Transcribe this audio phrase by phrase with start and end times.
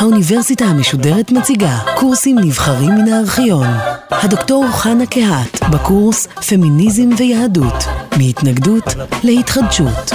[0.00, 3.66] האוניברסיטה המשודרת מציגה קורסים נבחרים מן הארכיון.
[4.10, 7.84] הדוקטור חנה קהת בקורס פמיניזם ויהדות,
[8.18, 8.84] מהתנגדות
[9.24, 10.10] להתחדשות.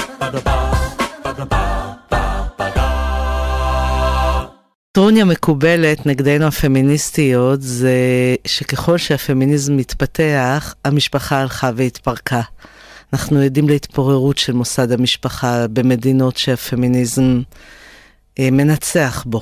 [4.91, 7.95] טרוניה מקובלת נגדנו הפמיניסטיות זה
[8.47, 12.41] שככל שהפמיניזם מתפתח, המשפחה הלכה והתפרקה.
[13.13, 17.41] אנחנו עדים להתפוררות של מוסד המשפחה במדינות שהפמיניזם
[18.39, 19.41] מנצח בו.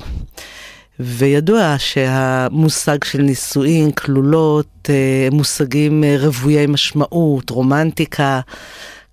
[1.00, 8.40] וידוע שהמושג של נישואין, כלולות, אה, מושגים אה, רוויי משמעות, רומנטיקה.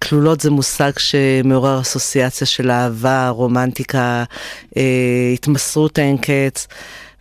[0.03, 4.23] כלולות זה מושג שמעורר אסוציאציה של אהבה, רומנטיקה,
[5.33, 6.67] התמסרות אין קץ.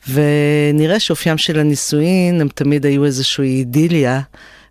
[0.09, 4.21] ונראה שאופיים של הנישואין הם תמיד היו איזושהי אידיליה,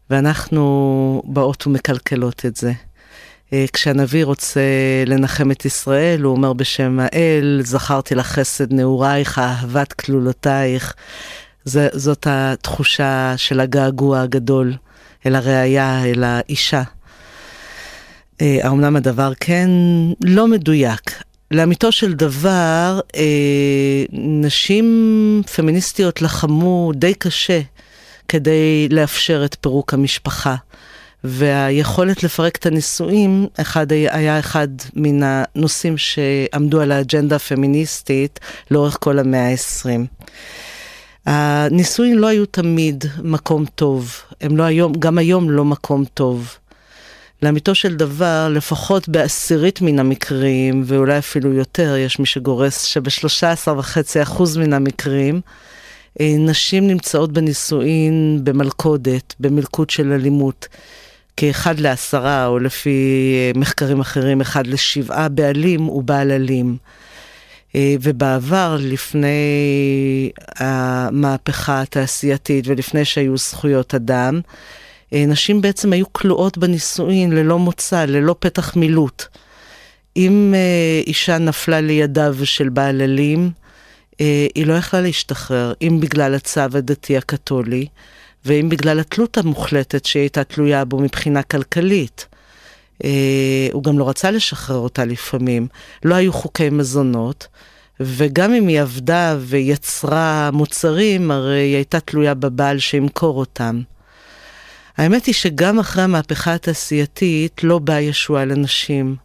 [0.10, 2.72] ואנחנו באות ומקלקלות את זה.
[3.54, 4.62] אה, כשהנביא רוצה
[5.06, 10.94] לנחם את ישראל, הוא אומר בשם האל, זכרתי לך חסד נעורייך, אהבת כלולותייך.
[11.94, 14.74] זאת התחושה של הגעגוע הגדול
[15.26, 16.84] אל הראייה, אל האישה.
[18.42, 19.70] אה, האמנם הדבר כן
[20.24, 21.24] לא מדויק.
[21.52, 27.62] לאמיתו של דבר, אה, נשים פמיניסטיות לחמו די קשה
[28.28, 30.56] כדי לאפשר את פירוק המשפחה.
[31.24, 38.40] והיכולת לפרק את הנישואים אחד, היה אחד מן הנושאים שעמדו על האג'נדה הפמיניסטית
[38.72, 39.90] לאורך כל המאה ה-20.
[41.26, 46.56] הנישואים לא היו תמיד מקום טוב, הם לא היום, גם היום לא מקום טוב.
[47.44, 54.74] לאמיתו של דבר, לפחות בעשירית מן המקרים, ואולי אפילו יותר, יש מי שגורס שב-13.5% מן
[54.74, 55.42] המקרים,
[56.22, 60.68] אה, נשים נמצאות בנישואין במלכודת, במלכוד של אלימות.
[61.40, 66.78] כאחד לעשרה, או לפי אה, מחקרים אחרים, אחד לשבעה בעלים הוא בעל אלים.
[67.76, 69.30] אה, ובעבר, לפני
[70.56, 74.42] המהפכה התעשייתית ולפני שהיו זכויות אדם,
[75.12, 79.26] נשים בעצם היו כלואות בנישואין ללא מוצא, ללא פתח מילוט.
[80.18, 80.54] אם
[81.08, 83.52] אישה נפלה לידיו של בעל אלים,
[84.22, 87.88] אה, היא לא יכלה להשתחרר, אם בגלל הצו הדתי הקתולי,
[88.46, 92.28] ואם בגלל התלות המוחלטת שהיא הייתה תלויה בו מבחינה כלכלית.
[93.04, 95.68] אה, הוא גם לא רצה לשחרר אותה לפעמים.
[96.06, 97.48] לא היו חוקי מזונות,
[98.00, 103.82] וגם אם היא עבדה ויצרה מוצרים, הרי היא הייתה תלויה בבעל שימכור אותם.
[104.98, 109.16] האמת היא שגם אחרי המהפכה התעשייתית לא באה ישועה לנשים.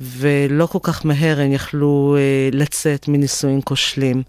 [0.00, 4.22] ולא כל כך מהר הם יכלו אה, לצאת מנישואים כושלים.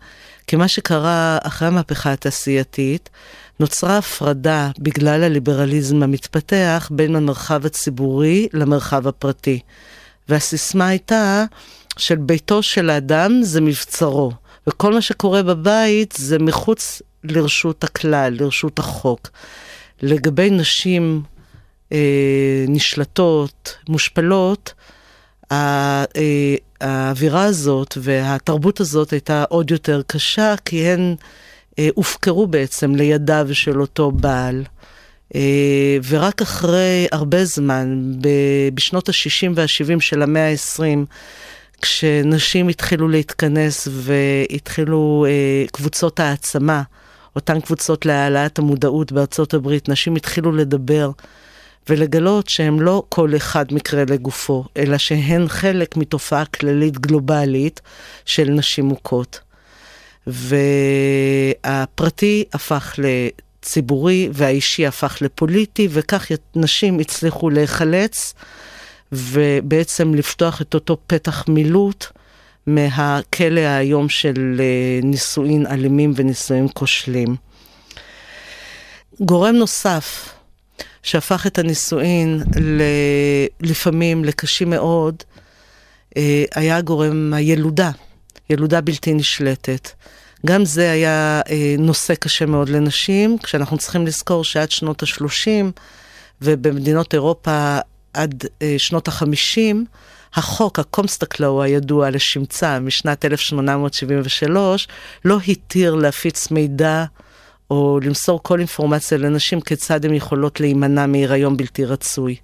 [0.47, 3.09] כי מה שקרה אחרי המהפכה התעשייתית,
[3.59, 9.59] נוצרה הפרדה בגלל הליברליזם המתפתח בין המרחב הציבורי למרחב הפרטי.
[10.29, 11.45] והסיסמה הייתה
[11.97, 14.31] של ביתו של האדם זה מבצרו,
[14.67, 19.29] וכל מה שקורה בבית זה מחוץ לרשות הכלל, לרשות החוק.
[20.01, 21.21] לגבי נשים
[21.91, 24.73] אה, נשלטות, מושפלות,
[25.51, 26.03] אה,
[26.81, 31.15] האווירה הזאת והתרבות הזאת הייתה עוד יותר קשה, כי הן
[31.95, 34.63] הופקרו בעצם לידיו של אותו בעל.
[35.35, 38.13] אה, ורק אחרי הרבה זמן,
[38.73, 41.05] בשנות ה-60 וה-70 של המאה ה-20,
[41.81, 45.25] כשנשים התחילו להתכנס והתחילו
[45.71, 46.83] קבוצות העצמה,
[47.35, 51.11] אותן קבוצות להעלאת המודעות בארצות הברית, נשים התחילו לדבר
[51.89, 57.81] ולגלות שהם לא כל אחד מקרה לגופו, אלא שהן חלק מתופעה כללית גלובלית
[58.25, 59.39] של נשים מוכות.
[61.63, 68.33] והפרטי הפך לציבורי והאישי הפך לפוליטי, וכך נשים הצליחו להיחלץ
[69.11, 72.05] ובעצם לפתוח את אותו פתח מילוט
[72.67, 77.35] מהכלא האיום של אה, נישואין אלימים ונישואין כושלים.
[79.21, 80.33] גורם נוסף
[81.03, 82.43] שהפך את הנישואין.
[83.61, 85.15] לפעמים לקשים מאוד,
[86.17, 87.91] אה, היה הגורם הילודה,
[88.49, 89.89] ילודה בלתי נשלטת.
[90.45, 95.81] גם זה היה אה, נושא קשה מאוד לנשים, כשאנחנו צריכים לזכור שעד שנות ה-30
[96.41, 97.77] ובמדינות אירופה
[98.13, 99.75] עד אה, שנות ה-50,
[100.33, 104.87] החוק, הקומסטקלאו הידוע לשמצה משנת 1873,
[105.25, 107.05] לא התיר להפיץ מידע
[107.71, 112.35] או למסור כל אינפורמציה לנשים כיצד הן יכולות להימנע מהיריון בלתי רצוי.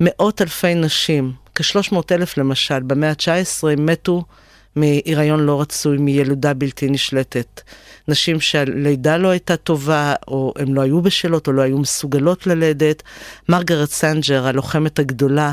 [0.00, 4.24] מאות אלפי נשים, כ-300 אלף למשל, במאה ה-19 מתו
[4.76, 7.60] מהיריון לא רצוי, מילודה בלתי נשלטת.
[8.08, 13.02] נשים שהלידה לא הייתה טובה, או הן לא היו בשלות, או לא היו מסוגלות ללדת.
[13.48, 15.52] מרגרט סנג'ר, הלוחמת הגדולה,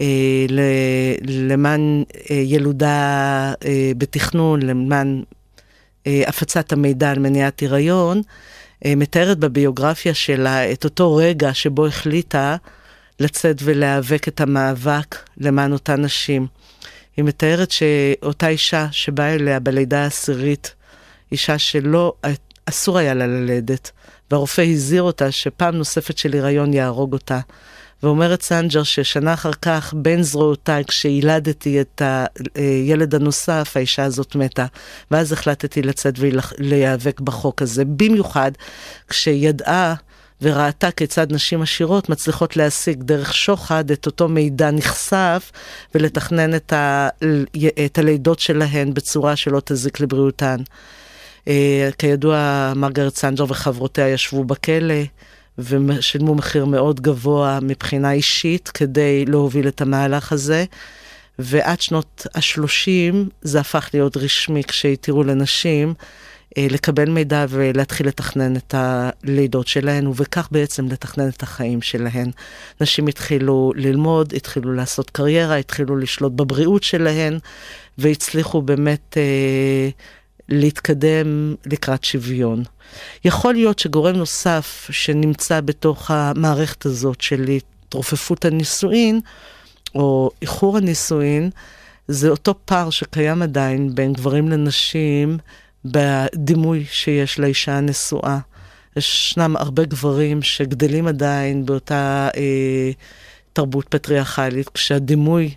[0.00, 0.46] אה,
[1.26, 2.88] למען אה, ילודה
[3.64, 5.22] אה, בתכנון, למען
[6.06, 8.22] הפצת המידע על מניעת הריון,
[8.86, 12.56] מתארת בביוגרפיה שלה את אותו רגע שבו החליטה
[13.20, 16.46] לצאת ולהיאבק את המאבק למען אותן נשים.
[17.16, 20.74] היא מתארת שאותה אישה שבאה אליה בלידה העשירית,
[21.32, 22.12] אישה שלא,
[22.66, 23.90] אסור היה לה ללדת,
[24.30, 27.40] והרופא הזהיר אותה שפעם נוספת של הריון יהרוג אותה.
[28.02, 32.02] ואומרת סנג'ר ששנה אחר כך, בין זרועותיי, כשילדתי את
[32.54, 34.66] הילד הנוסף, האישה הזאת מתה.
[35.10, 38.52] ואז החלטתי לצאת ולהיאבק בחוק הזה, במיוחד
[39.08, 39.94] כשידעה
[40.42, 45.52] וראתה כיצד נשים עשירות מצליחות להשיג דרך שוחד את אותו מידע נכסף
[45.94, 47.08] ולתכנן את, ה,
[47.84, 50.56] את הלידות שלהן בצורה שלא תזיק לבריאותן.
[51.48, 54.94] אה, כידוע, מרגרט סנג'ר וחברותיה ישבו בכלא.
[55.58, 60.64] ושילמו מחיר מאוד גבוה מבחינה אישית כדי להוביל את המהלך הזה.
[61.38, 65.94] ועד שנות ה-30 זה הפך להיות רשמי כשהתירו לנשים
[66.58, 72.30] לקבל מידע ולהתחיל לתכנן את הלידות שלהן, ובכך בעצם לתכנן את החיים שלהן.
[72.80, 77.38] נשים התחילו ללמוד, התחילו לעשות קריירה, התחילו לשלוט בבריאות שלהן,
[77.98, 79.88] והצליחו באמת אה,
[80.48, 82.62] להתקדם לקראת שוויון.
[83.24, 89.20] יכול להיות שגורם נוסף שנמצא בתוך המערכת הזאת של התרופפות הנישואין,
[89.94, 91.50] או איחור הנישואין,
[92.08, 95.38] זה אותו פער שקיים עדיין בין גברים לנשים
[95.84, 98.38] בדימוי שיש לאישה הנשואה.
[98.96, 102.90] ישנם הרבה גברים שגדלים עדיין באותה אה,
[103.52, 105.54] תרבות פטריארכלית, כשהדימוי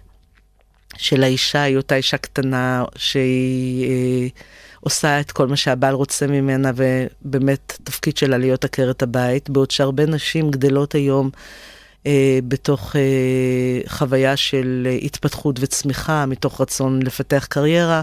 [0.97, 3.89] של האישה היא אותה אישה קטנה שהיא...
[3.89, 4.27] אה,
[4.85, 10.05] עושה את כל מה שהבעל רוצה ממנה, ובאמת תפקיד שלה להיות עקרת הבית, בעוד שהרבה
[10.05, 11.29] נשים גדלות היום
[12.47, 13.01] בתוך אה,
[13.87, 18.01] חוויה של אה, התפתחות וצמיחה, מתוך רצון לפתח קריירה,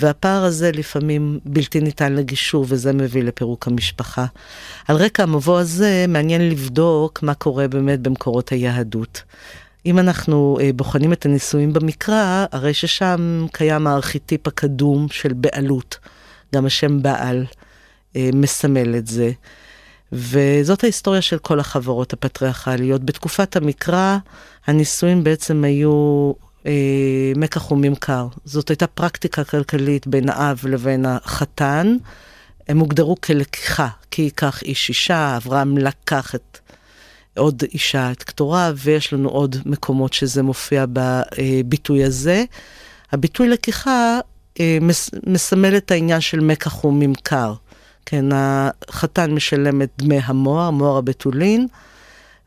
[0.00, 4.26] והפער הזה לפעמים בלתי ניתן לגישור, וזה מביא לפירוק המשפחה.
[4.88, 9.22] על רקע המבוא הזה, מעניין לבדוק מה קורה באמת במקורות היהדות.
[9.86, 15.98] אם אנחנו אה, בוחנים את הנישואים במקרא, הרי ששם קיים הארכיטיפ הקדום של בעלות.
[16.54, 17.46] גם השם בעל
[18.16, 19.30] אה, מסמל את זה.
[20.12, 23.04] וזאת ההיסטוריה של כל החברות הפטריארכליות.
[23.04, 24.16] בתקופת המקרא,
[24.66, 26.32] הנישואים בעצם היו
[26.66, 28.26] אה, מקח וממכר.
[28.44, 31.96] זאת הייתה פרקטיקה כלכלית בין האב לבין החתן.
[32.68, 36.58] הם הוגדרו כלקיחה, כי ייקח איש אישה, אברהם לקח את
[37.36, 42.44] עוד אישה, את קטורה, ויש לנו עוד מקומות שזה מופיע בביטוי הזה.
[43.12, 44.18] הביטוי לקיחה
[44.60, 44.78] אה,
[45.26, 47.54] מסמל את העניין של מקח וממכר.
[48.06, 51.66] כן, החתן משלם את דמי המוהר, מוהר הבתולין,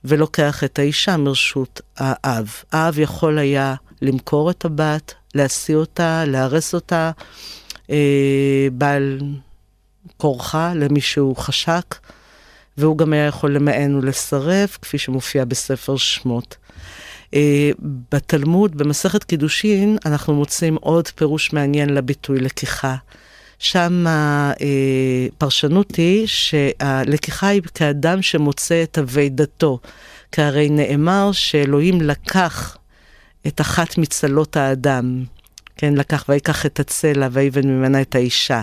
[0.03, 2.49] ולוקח את האישה מרשות האב.
[2.71, 7.11] האב יכול היה למכור את הבת, להשיא אותה, להרס אותה,
[7.89, 9.19] אה, בעל
[10.17, 11.95] כורחה למי שהוא חשק,
[12.77, 16.57] והוא גם היה יכול למען ולסרב, כפי שמופיע בספר שמות.
[17.33, 17.71] אה,
[18.11, 22.95] בתלמוד, במסכת קידושין, אנחנו מוצאים עוד פירוש מעניין לביטוי לקיחה.
[23.59, 29.79] שם הפרשנות היא שהלקיחה היא כאדם שמוצא את אבידתו.
[30.31, 32.77] כי הרי נאמר שאלוהים לקח
[33.47, 35.23] את אחת מצלות האדם,
[35.77, 38.61] כן, לקח ויקח את הצלע ויבן ממנה את האישה.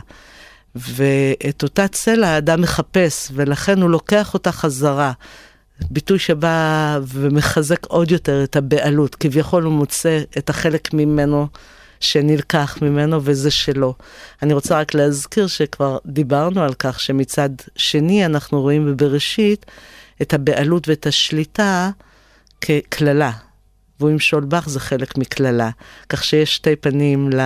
[0.74, 5.12] ואת אותה צלע האדם מחפש, ולכן הוא לוקח אותה חזרה.
[5.90, 11.46] ביטוי שבא ומחזק עוד יותר את הבעלות, כביכול הוא מוצא את החלק ממנו
[12.00, 13.94] שנלקח ממנו וזה שלו.
[14.42, 19.66] אני רוצה רק להזכיר שכבר דיברנו על כך שמצד שני אנחנו רואים בבראשית
[20.22, 21.90] את הבעלות ואת השליטה
[22.60, 23.30] כקללה.
[24.00, 25.70] והוא ימשול בך זה חלק מקללה.
[26.08, 27.40] כך שיש שתי פנים ל...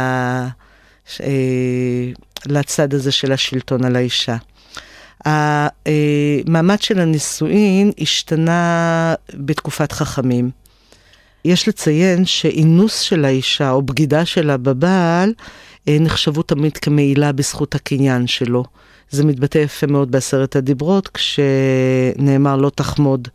[1.20, 2.12] אה,
[2.46, 4.36] לצד הזה של השלטון על האישה.
[5.24, 10.50] המעמד של הנישואין השתנה בתקופת חכמים.
[11.44, 15.32] יש לציין שאינוס של האישה או בגידה שלה בבעל
[15.88, 18.64] אה, נחשבו תמיד כמעילה בזכות הקניין שלו.
[19.10, 23.28] זה מתבטא יפה מאוד בעשרת הדיברות, כשנאמר לא תחמוד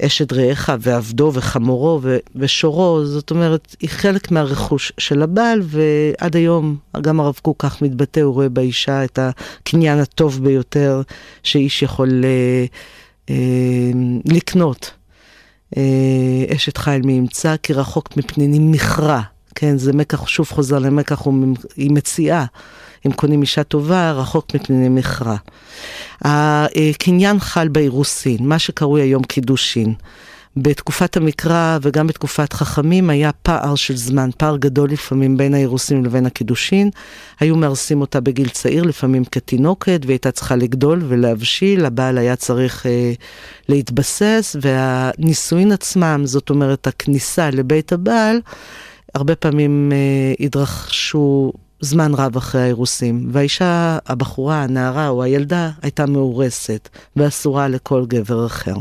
[0.00, 2.00] אשת רעך ועבדו וחמורו
[2.36, 8.20] ושורו, זאת אומרת, היא חלק מהרכוש של הבעל, ועד היום גם הרב קוק כך מתבטא,
[8.20, 11.02] הוא רואה באישה את הקניין הטוב ביותר
[11.42, 12.64] שאיש יכול אה,
[13.30, 13.90] אה,
[14.24, 14.90] לקנות.
[15.76, 19.20] אה, אשת חיל מי ימצא, כי רחוק מפנינים מכרע.
[19.54, 21.22] כן, זה מקח, שוב חוזר למקח,
[21.76, 22.44] היא מציעה.
[23.06, 25.36] אם קונים אישה טובה, רחוק מפני מכרע.
[26.22, 29.94] הקניין חל באירוסין, מה שקרוי היום קידושין.
[30.56, 36.26] בתקופת המקרא וגם בתקופת חכמים היה פער של זמן, פער גדול לפעמים בין האירוסין לבין
[36.26, 36.90] הקידושין.
[37.40, 42.86] היו מארסים אותה בגיל צעיר, לפעמים כתינוקת, והיא הייתה צריכה לגדול ולהבשיל, הבעל היה צריך
[42.86, 43.12] אה,
[43.68, 48.40] להתבסס, והנישואין עצמם, זאת אומרת הכניסה לבית הבעל,
[49.14, 56.88] הרבה פעמים אה, התרחשו זמן רב אחרי האירוסים, והאישה, הבחורה, הנערה או הילדה הייתה מאורסת
[57.16, 58.74] ואסורה לכל גבר אחר.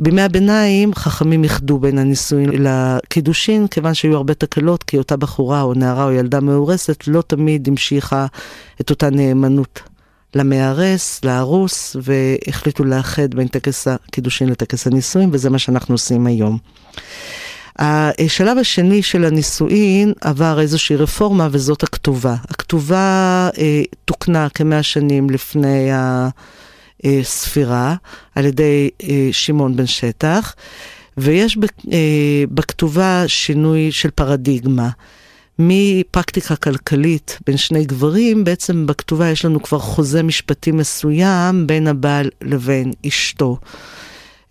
[0.00, 5.74] בימי הביניים חכמים איחדו בין הנישואין לקידושין, כיוון שהיו הרבה תקלות, כי אותה בחורה או
[5.74, 8.26] נערה או ילדה מאורסת לא תמיד המשיכה
[8.80, 9.82] את אותה נאמנות
[10.34, 16.58] למארס, לארוס, והחליטו לאחד בין טקס הקידושין לטקס הנישואין, וזה מה שאנחנו עושים היום.
[17.78, 22.34] השלב השני של הנישואין עבר איזושהי רפורמה וזאת הכתובה.
[22.50, 25.90] הכתובה אה, תוקנה כמאה שנים לפני
[27.04, 27.94] הספירה
[28.34, 30.54] על ידי אה, שמעון בן שטח,
[31.16, 31.58] ויש
[31.92, 34.88] אה, בכתובה שינוי של פרדיגמה.
[35.58, 42.30] מפרקטיקה כלכלית בין שני גברים, בעצם בכתובה יש לנו כבר חוזה משפטי מסוים בין הבעל
[42.42, 43.58] לבין אשתו.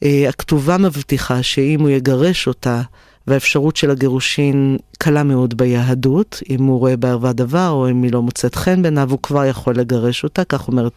[0.04, 2.82] אה, הכתובה מבטיחה שאם הוא יגרש אותה,
[3.28, 8.22] והאפשרות של הגירושין קלה מאוד ביהדות, אם הוא רואה בערווה דבר או אם היא לא
[8.22, 10.88] מוצאת חן בעיניו, הוא כבר יכול לגרש אותה, כך אומר,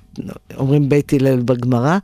[0.56, 1.98] אומרים בית הלל בגמרא,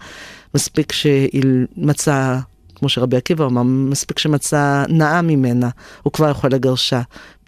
[0.55, 1.43] מספיק שהיא
[1.77, 2.41] מצאה,
[2.75, 5.69] כמו שרבי עקיבא אמר, מספיק שמצא נאה ממנה,
[6.03, 7.01] הוא כבר יכול לגרשה.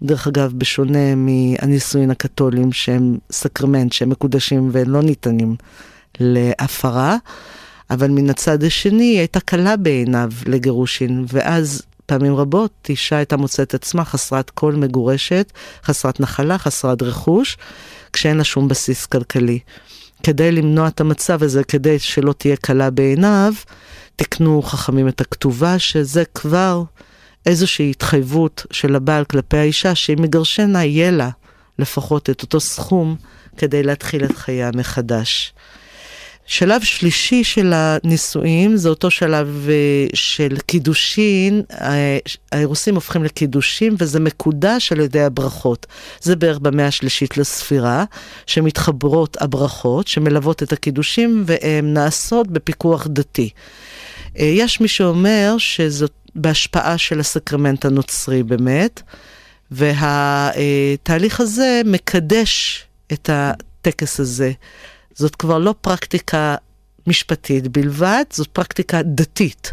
[0.03, 5.55] דרך אגב, בשונה מהנישואין הקתולים שהם סקרמנט, שהם מקודשים ולא ניתנים
[6.19, 7.17] להפרה.
[7.89, 13.73] אבל מן הצד השני היא הייתה קלה בעיניו לגירושין, ואז פעמים רבות אישה הייתה מוצאת
[13.73, 15.51] עצמה חסרת כל מגורשת,
[15.83, 17.57] חסרת נחלה, חסרת רכוש,
[18.13, 19.59] כשאין לה שום בסיס כלכלי.
[20.23, 23.53] כדי למנוע את המצב הזה, כדי שלא תהיה קלה בעיניו,
[24.15, 26.83] תקנו חכמים את הכתובה, שזה כבר
[27.45, 31.29] איזושהי התחייבות של הבעל כלפי האישה, שאם מגרשנה, יהיה לה
[31.79, 33.15] לפחות את אותו סכום
[33.57, 35.53] כדי להתחיל את חייה מחדש.
[36.47, 41.61] שלב שלישי של הנישואים זה אותו שלב uh, של קידושין,
[42.51, 45.85] האירוסים הופכים לקידושים וזה מקודש על ידי הברכות.
[46.21, 48.03] זה בערך במאה השלישית לספירה,
[48.45, 53.49] שמתחברות הברכות, שמלוות את הקידושים והן נעשות בפיקוח דתי.
[54.35, 59.01] Uh, יש מי שאומר שזאת בהשפעה של הסקרמנט הנוצרי באמת,
[59.71, 64.51] והתהליך הזה מקדש את הטקס הזה.
[65.17, 66.55] זאת כבר לא פרקטיקה
[67.07, 69.71] משפטית בלבד, זאת פרקטיקה דתית.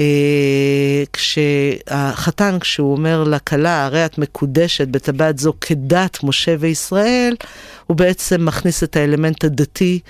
[0.00, 7.36] אה, כשהחתן, כשהוא אומר לכלה, הרי את מקודשת בטבעת זו כדת משה וישראל,
[7.86, 10.00] הוא בעצם מכניס את האלמנט הדתי,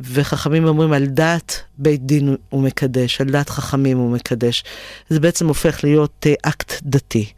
[0.00, 4.64] וחכמים אומרים על דת בית דין הוא מקדש, על דת חכמים הוא מקדש.
[5.08, 7.32] זה בעצם הופך להיות אה, אקט דתי.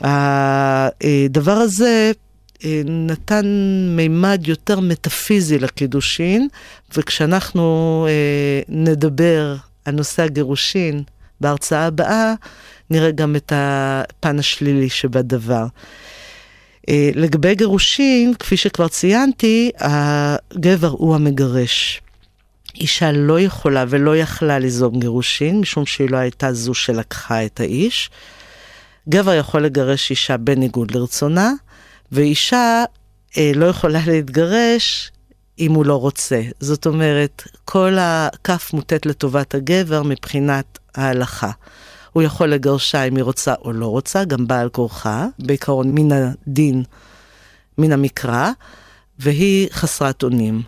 [0.00, 2.31] הדבר הזה אה,
[2.84, 3.46] נתן
[3.96, 6.48] מימד יותר מטאפיזי לקידושין,
[6.96, 11.02] וכשאנחנו אה, נדבר על נושא הגירושין
[11.40, 12.34] בהרצאה הבאה,
[12.90, 15.66] נראה גם את הפן השלילי שבדבר.
[16.88, 22.00] אה, לגבי גירושין, כפי שכבר ציינתי, הגבר הוא המגרש.
[22.74, 28.10] אישה לא יכולה ולא יכלה ליזום גירושין, משום שהיא לא הייתה זו שלקחה את האיש.
[29.08, 31.52] גבר יכול לגרש אישה בניגוד לרצונה,
[32.12, 32.84] ואישה
[33.38, 35.12] אה, לא יכולה להתגרש
[35.58, 36.40] אם הוא לא רוצה.
[36.60, 41.50] זאת אומרת, כל הכף מוטט לטובת הגבר מבחינת ההלכה.
[42.12, 46.82] הוא יכול לגרשה אם היא רוצה או לא רוצה, גם בעל כורחה, בעיקרון מן הדין,
[47.78, 48.50] מן המקרא,
[49.18, 50.62] והיא חסרת אונים.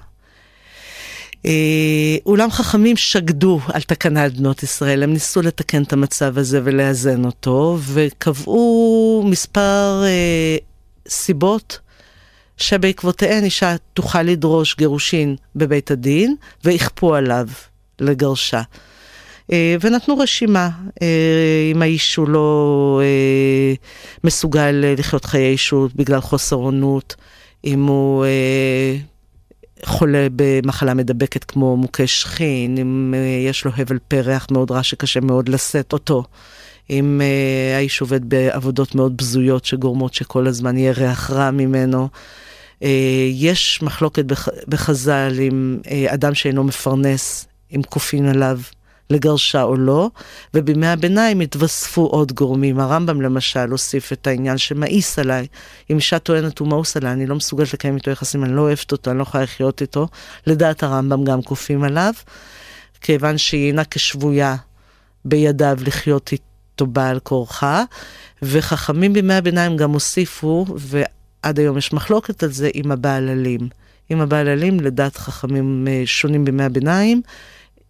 [1.46, 7.24] אה, אולם חכמים שקדו על תקנת בנות ישראל, הם ניסו לתקן את המצב הזה ולאזן
[7.24, 10.56] אותו, וקבעו מספר אה,
[11.08, 11.78] סיבות
[12.56, 17.48] שבעקבותיהן אישה תוכל לדרוש גירושין בבית הדין, ויכפו עליו
[18.00, 18.62] לגרשה.
[19.52, 20.70] אה, ונתנו רשימה,
[21.02, 23.74] אה, אם האיש הוא לא אה,
[24.24, 27.14] מסוגל לחיות חיי אישות בגלל חוסר עונות,
[27.64, 28.24] אם הוא
[29.84, 33.14] חולה במחלה מדבקת כמו מוכה שכין, אם
[33.48, 36.24] יש לו הבל פרח מאוד רע שקשה מאוד לשאת אותו.
[36.90, 42.08] אם uh, האיש עובד בעבודות מאוד בזויות שגורמות שכל הזמן יהיה ריח רע ממנו.
[42.80, 42.84] Uh,
[43.32, 48.58] יש מחלוקת בח, בחז"ל עם uh, אדם שאינו מפרנס, אם כופין עליו
[49.10, 50.10] לגרשה או לא,
[50.54, 52.80] ובימי הביניים התווספו עוד גורמים.
[52.80, 55.46] הרמב"ם למשל הוסיף את העניין שמאיס עליי.
[55.90, 58.92] אם אישה טוענת הוא מאוס עליי, אני לא מסוגלת לקיים איתו יחסים, אני לא אוהבת
[58.92, 60.08] אותו, אני לא יכולה לחיות איתו.
[60.46, 62.12] לדעת הרמב"ם גם כופים עליו,
[63.00, 64.56] כיוון שהיא אינה כשבויה
[65.24, 67.84] בידיו לחיות איתו בעל כורחה,
[68.42, 73.68] וחכמים בימי הביניים גם הוסיפו, ועד היום יש מחלוקת על זה, עם הבעל אלים.
[74.08, 77.22] עם הבעל אלים, לדעת חכמים אה, שונים בימי הביניים,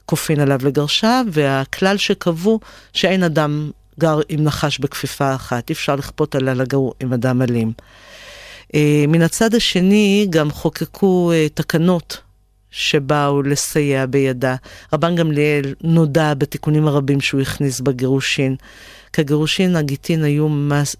[0.07, 2.61] כופין עליו לגרשה, והכלל שקבעו
[2.93, 7.73] שאין אדם גר עם נחש בכפיפה אחת, אי אפשר לכפות עליה לגור עם אדם אלים.
[8.75, 12.21] אה, מן הצד השני גם חוקקו אה, תקנות
[12.76, 14.57] שבאו לסייע בידה.
[14.93, 18.57] רבן גמליאל נודע בתיקונים הרבים שהוא הכניס בגירושין.
[19.12, 20.49] כי הגירושין, הגיטין היו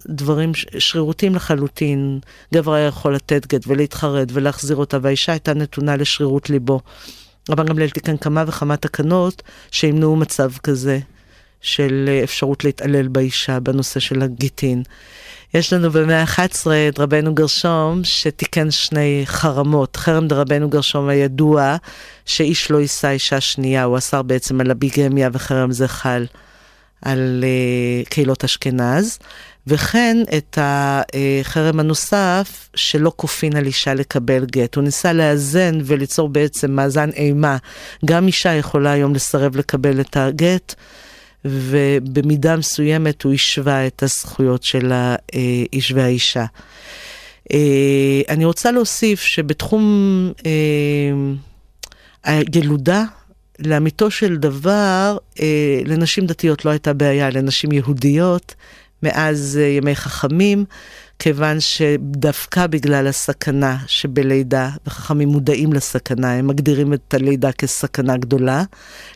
[0.07, 2.19] דברים שרירותיים לחלוטין.
[2.54, 6.81] גבר היה יכול לתת גט ולהתחרט ולהחזיר אותה, והאישה הייתה נתונה לשרירות ליבו.
[7.50, 10.99] רבן גמליאל תיקן כמה וכמה תקנות שימנעו מצב כזה
[11.61, 14.83] של אה, אפשרות להתעלל באישה בנושא של הגיטין.
[15.54, 19.96] יש לנו במאה ה-11 את רבנו גרשום שתיקן שני חרמות.
[19.96, 21.76] חרם דרבנו גרשום הידוע
[22.26, 26.26] שאיש לא יישא אישה שנייה, הוא אסר בעצם על הביגמיה וחרם זה חל
[27.02, 29.18] על uh, קהילות אשכנז.
[29.66, 34.75] וכן את החרם הנוסף שלא כופין על אישה לקבל גט.
[34.75, 37.56] הוא ניסה לאזן וליצור בעצם מאזן אימה.
[38.04, 40.75] גם אישה יכולה היום לסרב לקבל את הגט.
[41.44, 46.44] ובמידה מסוימת הוא השווה את הזכויות של האיש והאישה.
[47.52, 49.84] אה, אני רוצה להוסיף שבתחום
[50.46, 51.12] אה,
[52.24, 53.04] הילודה,
[53.58, 58.54] לאמיתו של דבר, אה, לנשים דתיות לא הייתה בעיה, לנשים יהודיות,
[59.02, 60.64] מאז ימי חכמים,
[61.18, 68.62] כיוון שדווקא בגלל הסכנה שבלידה, וחכמים מודעים לסכנה, הם מגדירים את הלידה כסכנה גדולה,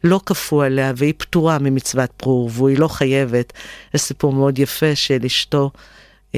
[0.04, 3.52] לא כפו עליה והיא פטורה ממצוות פרו ורבו, היא לא חייבת.
[3.94, 5.70] יש סיפור מאוד יפה של אשתו.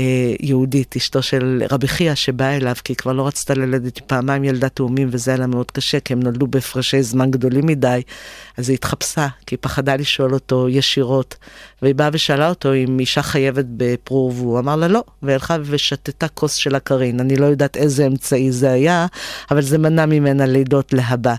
[0.00, 4.45] אה, יהודית, אשתו של רבי חייא שבאה אליו, כי היא כבר לא רצתה ללדת, פעמיים
[4.45, 8.02] ילדה תאומים וזה היה לה מאוד קשה, כי הם נולדו בהפרשי זמן גדולים מדי,
[8.57, 11.37] אז היא התחפשה, כי היא פחדה לשאול אותו ישירות,
[11.83, 16.54] והיא באה ושאלה אותו אם אישה חייבת בפרור, והוא אמר לה לא, והלכה ושתתה כוס
[16.54, 17.21] של הקרין.
[17.21, 19.07] אני לא יודעת איזה אמצעי זה היה,
[19.50, 21.35] אבל זה מנע ממנה לידות להבא.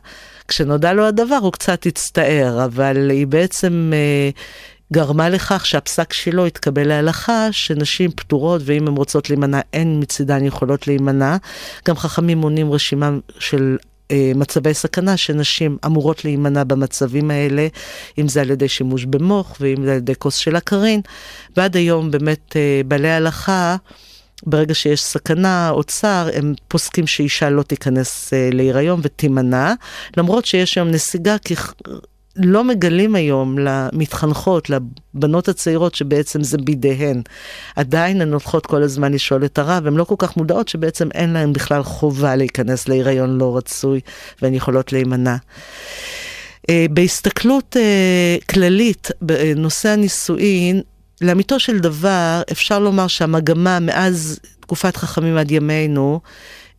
[0.47, 3.91] כשנודע לו הדבר הוא קצת הצטער, אבל היא בעצם...
[3.93, 4.29] אה,
[4.93, 10.87] גרמה לכך שהפסק שלו התקבל להלכה שנשים פטורות ואם הן רוצות להימנע אין מצידן יכולות
[10.87, 11.37] להימנע.
[11.87, 13.77] גם חכמים מונים רשימה של
[14.11, 17.67] אה, מצבי סכנה שנשים אמורות להימנע במצבים האלה,
[18.17, 21.01] אם זה על ידי שימוש במוח ואם זה על ידי כוס של הקרין.
[21.57, 23.75] ועד היום באמת אה, בעלי הלכה
[24.45, 29.73] ברגע שיש סכנה או צער, הם פוסקים שאישה לא תיכנס אה, להיריון ותימנע,
[30.17, 31.55] למרות שיש היום נסיגה, כי
[32.35, 37.21] לא מגלים היום למתחנכות, לבנות הצעירות, שבעצם זה בידיהן.
[37.75, 41.33] עדיין הן הולכות כל הזמן לשאול את הרב, הן לא כל כך מודעות שבעצם אין
[41.33, 43.99] להן בכלל חובה להיכנס להיריון לא רצוי,
[44.41, 45.35] והן יכולות להימנע.
[46.69, 50.81] אה, בהסתכלות אה, כללית בנושא הנישואין,
[51.21, 56.29] לאמיתו של דבר, אפשר לומר שהמגמה מאז תקופת חכמים עד ימינו, אה,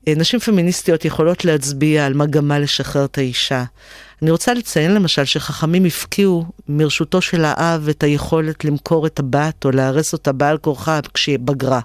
[0.08, 3.64] נשים פמיניסטיות יכולות להצביע על מגמה לשחרר את האישה.
[4.22, 9.70] אני רוצה לציין למשל שחכמים הפקיעו מרשותו של האב את היכולת למכור את הבת או
[9.70, 11.80] להרס אותה בעל כורחה כשהיא בגרה.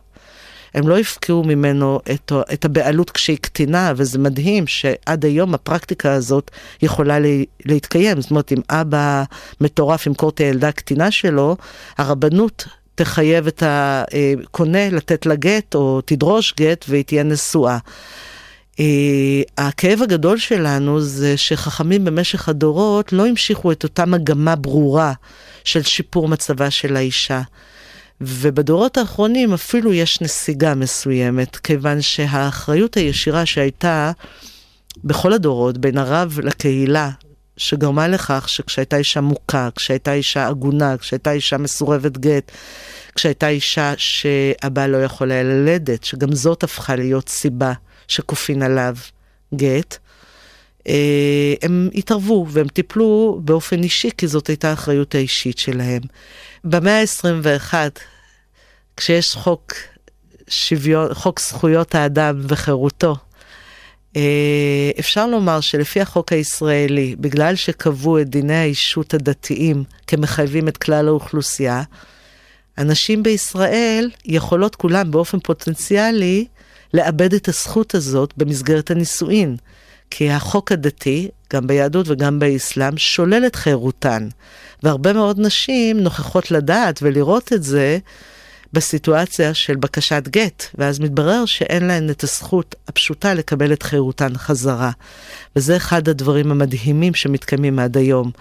[0.73, 6.51] הם לא הפקיעו ממנו את, את הבעלות כשהיא קטינה, וזה מדהים שעד היום הפרקטיקה הזאת
[6.82, 7.27] יכולה לה,
[7.65, 8.21] להתקיים.
[8.21, 9.23] זאת אומרת, אם אבא
[9.62, 11.58] מטורף ימכור את הילדה הקטינה שלו,
[11.97, 12.65] הרבנות
[12.98, 17.78] תחייב את הקונה לתת לה גט או תדרוש גט והיא תהיה נשואה.
[18.76, 18.80] Uh,
[19.58, 25.14] הכאב הגדול שלנו זה שחכמים במשך הדורות לא המשיכו את אותה מגמה ברורה
[25.64, 27.42] של שיפור מצבה של האישה.
[28.22, 34.12] ובדורות האחרונים אפילו יש נסיגה מסוימת, כיוון שהאחריות הישירה שהייתה
[35.04, 37.10] בכל הדורות בין הרב לקהילה,
[37.58, 42.52] שגרמה לכך שכשהייתה אישה מוכה, כשהייתה אישה עגונה, כשהייתה אישה מסורבת גט,
[43.15, 47.74] כשהייתה אישה שהבעל לא יכול היה ללדת, שגם זאת הפכה להיות סיבה
[48.08, 48.96] שכופין עליו
[49.56, 49.98] גט,
[50.88, 56.02] אה, הם התערבו והם טיפלו באופן אישי, כי זאת הייתה האחריות האישית שלהם.
[56.63, 57.74] במאה ה-21,
[58.98, 59.74] כשיש חוק
[60.48, 63.15] שוויון, חוק זכויות האדם וחירותו,
[64.99, 71.84] אפשר לומר שלפי החוק הישראלי, בגלל שקבעו את דיני האישות הדתיים כמחייבים את כלל האוכלוסייה,
[72.77, 76.45] הנשים בישראל יכולות כולן באופן פוטנציאלי
[76.93, 79.56] לאבד את הזכות הזאת במסגרת הנישואין.
[80.10, 84.27] כי החוק הדתי, גם ביהדות וגם באסלאם, שולל את חירותן.
[84.84, 87.97] והרבה מאוד נשים נוכחות לדעת ולראות את זה
[88.73, 94.91] בסיטואציה של בקשת גט, ואז מתברר שאין להן את הזכות הפשוטה לקבל את חירותן חזרה.
[95.56, 98.32] וזה אחד הדברים המדהימים שמתקיימים עד היום.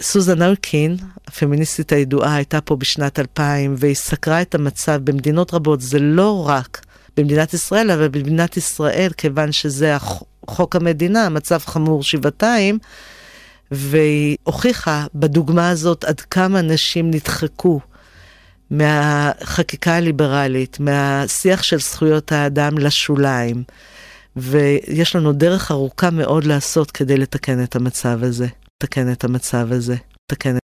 [0.00, 5.98] סוזן ארקין, הפמיניסטית הידועה, הייתה פה בשנת 2000 והיא סקרה את המצב במדינות רבות, זה
[5.98, 9.96] לא רק במדינת ישראל, אבל במדינת ישראל, כיוון שזה
[10.48, 12.78] חוק המדינה, מצב חמור שבעתיים,
[13.70, 17.80] והיא הוכיחה בדוגמה הזאת עד כמה נשים נדחקו
[18.70, 23.62] מהחקיקה הליברלית, מהשיח של זכויות האדם לשוליים.
[24.36, 28.46] ויש לנו דרך ארוכה מאוד לעשות כדי לתקן את המצב הזה.
[28.76, 29.96] לתקן את המצב הזה.
[30.24, 30.54] לתקן